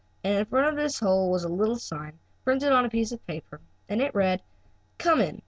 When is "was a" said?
1.29-1.47